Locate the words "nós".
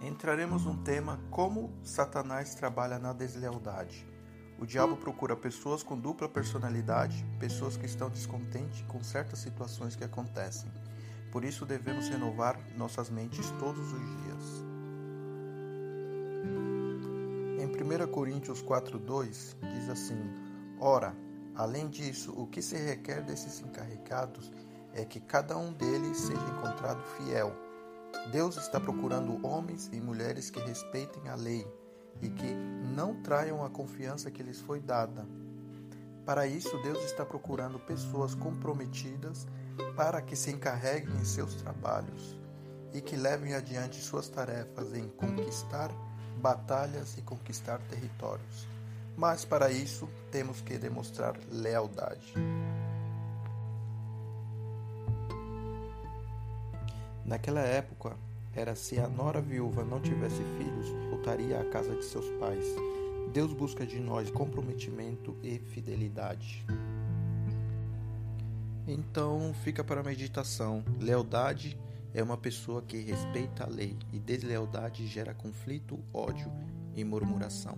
64.00-64.30